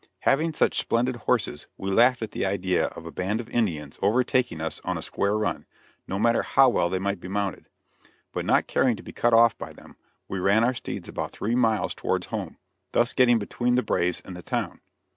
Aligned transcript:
Having 0.21 0.55
such 0.55 0.79
splendid 0.79 1.15
horses, 1.15 1.67
we 1.77 1.91
laughed 1.91 2.23
at 2.23 2.31
the 2.31 2.43
idea 2.43 2.87
of 2.87 3.05
a 3.05 3.11
band 3.11 3.39
of 3.39 3.47
Indians 3.49 3.99
overtaking 4.01 4.59
us 4.59 4.81
on 4.83 4.97
a 4.97 5.01
square 5.03 5.37
run, 5.37 5.63
no 6.07 6.17
matter 6.17 6.41
how 6.41 6.69
well 6.69 6.89
they 6.89 6.97
might 6.97 7.19
be 7.19 7.27
mounted; 7.27 7.69
but 8.31 8.43
not 8.43 8.65
caring 8.65 8.95
to 8.95 9.03
be 9.03 9.11
cut 9.11 9.31
off 9.31 9.55
by 9.59 9.73
them, 9.73 9.95
we 10.27 10.39
ran 10.39 10.63
our 10.63 10.73
steeds 10.73 11.07
about 11.07 11.33
three 11.33 11.53
miles 11.53 11.93
towards 11.93 12.25
home, 12.25 12.57
thus 12.93 13.13
getting 13.13 13.37
between 13.37 13.75
the 13.75 13.83
braves 13.83 14.23
and 14.25 14.35
the 14.35 14.41
town. 14.41 14.81